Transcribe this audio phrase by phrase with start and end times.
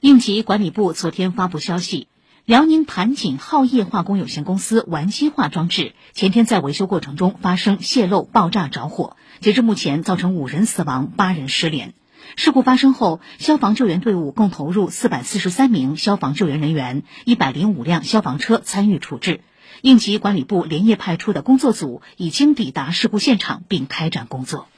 [0.00, 2.08] 应急管理部昨天发布消息，
[2.44, 11.94] 辽宁盘锦浩业化工有限公司烷基化装置前天在维修过程中发生泄漏、爆炸着火，截至目前造成五人死亡、八人失联。
[12.36, 19.40] 事故发生后，消防救援队伍共投入四百四十三名消防救援人员、一百零五辆消防车参与处置。
[19.80, 24.68] 应急管理部连夜派出的工作组已经抵达事故现场并开展工作。